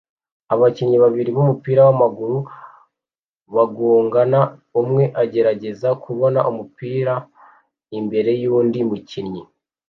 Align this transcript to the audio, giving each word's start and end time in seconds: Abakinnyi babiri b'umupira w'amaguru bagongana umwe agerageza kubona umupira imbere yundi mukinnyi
Abakinnyi 0.53 0.97
babiri 1.03 1.29
b'umupira 1.35 1.81
w'amaguru 1.87 2.37
bagongana 3.55 4.39
umwe 4.81 5.03
agerageza 5.21 5.89
kubona 6.03 6.39
umupira 6.51 7.13
imbere 7.99 8.31
yundi 8.43 8.79
mukinnyi 8.89 9.43